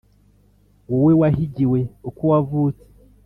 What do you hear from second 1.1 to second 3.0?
wahigiwe uko wavutse